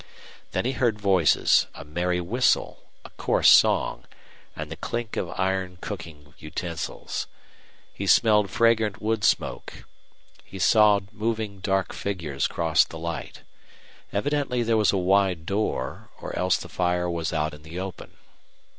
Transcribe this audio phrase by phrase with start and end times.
[0.49, 4.05] Then he heard voices, a merry whistle, a coarse song,
[4.55, 7.27] and the clink of iron cooking utensils.
[7.93, 9.83] He smelled fragrant wood smoke.
[10.43, 13.43] He saw moving dark figures cross the light.
[14.11, 18.17] Evidently there was a wide door, or else the fire was out in the open.